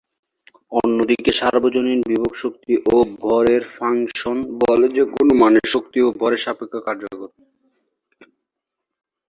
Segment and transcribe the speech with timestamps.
[0.71, 7.29] অন্যদিকে সার্বজনীন বিভব শক্তি ও ভরের ফাংশন বলে যেকোন মানের শক্তি ও ভরের সাপেক্ষে কার্যকর।